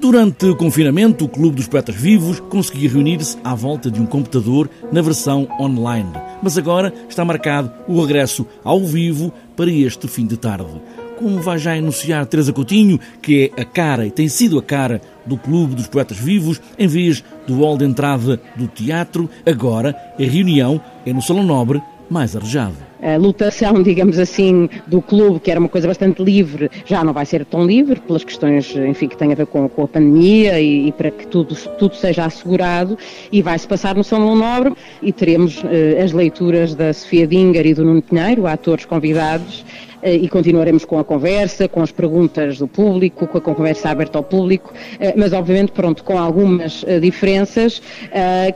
[0.00, 4.70] Durante o confinamento, o Clube dos Poetas Vivos conseguia reunir-se à volta de um computador
[4.90, 6.10] na versão online.
[6.42, 10.80] Mas agora está marcado o regresso ao vivo para este fim de tarde.
[11.18, 15.02] Como vai já anunciar Teresa Coutinho, que é a cara e tem sido a cara
[15.26, 20.22] do Clube dos Poetas Vivos, em vez do hall de entrada do teatro, agora a
[20.22, 25.60] reunião é no Salão Nobre, mais arejado a lutação, digamos assim, do clube, que era
[25.60, 29.32] uma coisa bastante livre, já não vai ser tão livre, pelas questões, enfim, que têm
[29.32, 32.96] a ver com, com a pandemia e, e, para que tudo, tudo seja assegurado,
[33.30, 37.74] e vai-se passar no São Nobre e teremos eh, as leituras da Sofia Dinger e
[37.74, 42.66] do Nuno Pinheiro, atores convidados, eh, e continuaremos com a conversa, com as perguntas do
[42.66, 47.82] público, com a conversa aberta ao público, eh, mas obviamente, pronto, com algumas eh, diferenças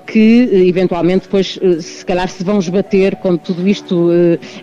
[0.07, 4.11] que eventualmente depois se calhar se vão esbater quando tudo isto,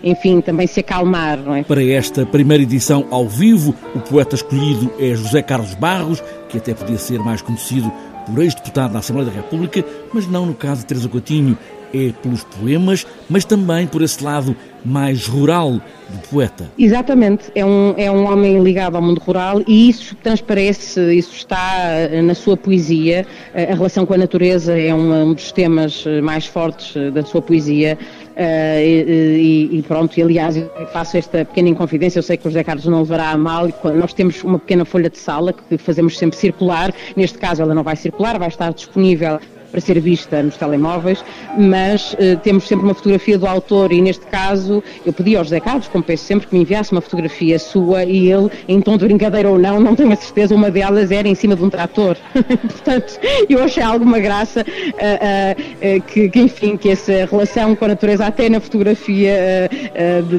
[0.02, 1.62] enfim, também se acalmar, não é?
[1.62, 6.74] Para esta primeira edição ao vivo, o poeta escolhido é José Carlos Barros, que até
[6.74, 7.92] podia ser mais conhecido
[8.26, 11.56] por ex-deputado da Assembleia da República, mas não no caso de Teresa Coutinho,
[11.92, 16.70] é pelos poemas, mas também por esse lado mais rural do poeta.
[16.78, 21.84] Exatamente, é um, é um homem ligado ao mundo rural e isso transparece, isso está
[21.86, 23.26] eh, na sua poesia.
[23.54, 27.40] A relação com a natureza é um dos temas eh, mais fortes eh, da sua
[27.40, 27.98] poesia.
[28.34, 30.56] E, e, pronto, e aliás,
[30.90, 32.18] faço esta pequena inconfidência.
[32.18, 33.68] Eu sei que o José Carlos não levará a mal.
[33.94, 36.94] Nós temos uma pequena folha de sala que fazemos sempre circular.
[37.14, 39.38] Neste caso, ela não vai circular, vai estar disponível
[39.72, 41.24] para ser vista nos telemóveis,
[41.58, 45.58] mas uh, temos sempre uma fotografia do autor e neste caso eu pedi ao José
[45.58, 49.06] Carlos, como peço sempre, que me enviasse uma fotografia sua e ele, em tom de
[49.06, 52.16] brincadeira ou não, não tenho a certeza, uma delas era em cima de um trator.
[52.34, 57.88] Portanto, eu achei alguma graça uh, uh, que, que, enfim, que essa relação com a
[57.88, 59.70] natureza até na fotografia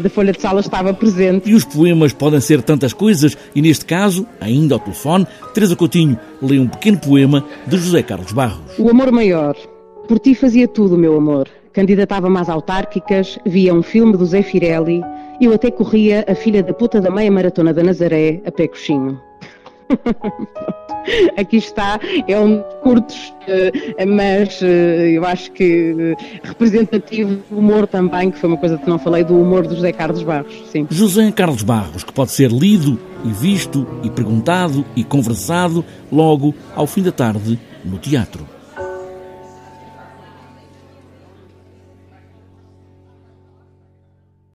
[0.01, 1.49] da Folha de Sala estava presente.
[1.49, 6.19] E os poemas podem ser tantas coisas e neste caso, ainda ao telefone, Teresa Coutinho
[6.41, 8.77] lê um pequeno poema de José Carlos Barros.
[8.77, 9.55] O amor maior.
[10.07, 11.47] Por ti fazia tudo, meu amor.
[11.71, 15.01] Candidatava-me às autárquicas, via um filme do Zé Firelli,
[15.39, 19.19] eu até corria a filha da puta da meia maratona da Nazaré a pé coxinho.
[21.38, 28.31] Aqui está, é um curtos, eh, mas eh, eu acho que eh, representativo humor também,
[28.31, 30.53] que foi uma coisa que não falei, do humor do José Carlos Barros.
[30.72, 30.88] Sim.
[30.90, 36.88] José Carlos Barros, que pode ser lido e visto e perguntado e conversado logo ao
[36.88, 38.53] fim da tarde no teatro.